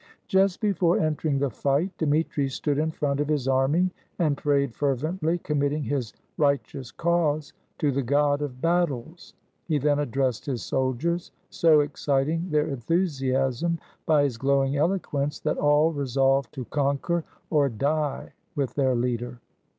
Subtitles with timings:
[0.27, 5.37] Just before entering the fight, Dmitri stood in front of his army, and prayed fervently,
[5.37, 9.35] committing his right eous cause to the God of battles.
[9.67, 13.77] He then addressed his soldiers, so exciting their enthusiasm
[14.07, 19.39] by his glowing eloquence, that all resolved to conquer, or die with their leader.